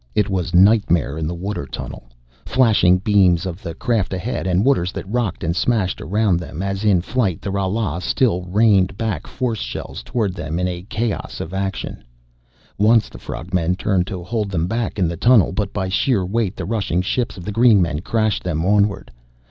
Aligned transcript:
It 0.15 0.31
was 0.31 0.51
nightmare 0.55 1.15
in 1.15 1.27
the 1.27 1.35
water 1.35 1.67
tunnel. 1.67 2.09
Flashing 2.43 2.97
beams 2.97 3.45
of 3.45 3.61
the 3.61 3.75
craft 3.75 4.13
ahead 4.13 4.47
and 4.47 4.65
waters 4.65 4.91
that 4.93 5.07
rocked 5.07 5.43
and 5.43 5.55
smashed 5.55 6.01
around 6.01 6.39
them 6.39 6.63
as 6.63 6.83
in 6.83 7.01
flight 7.01 7.39
the 7.39 7.51
Ralas 7.51 8.01
still 8.01 8.41
rained 8.45 8.97
back 8.97 9.27
force 9.27 9.59
shells 9.59 10.01
toward 10.01 10.33
them 10.33 10.57
in 10.57 10.67
a 10.67 10.81
chaos 10.89 11.39
of 11.39 11.53
action. 11.53 12.03
Once 12.79 13.09
the 13.09 13.19
frog 13.19 13.53
men 13.53 13.75
turned 13.75 14.07
to 14.07 14.23
hold 14.23 14.49
them 14.49 14.65
back 14.65 14.97
in 14.97 15.07
the 15.07 15.15
tunnel, 15.17 15.51
but 15.51 15.71
by 15.71 15.87
sheer 15.87 16.25
weight 16.25 16.55
the 16.55 16.65
rushing 16.65 17.03
ships 17.03 17.37
of 17.37 17.45
the 17.45 17.51
green 17.51 17.79
men 17.79 17.99
crashed 17.99 18.43
them 18.43 18.65
onward. 18.65 19.11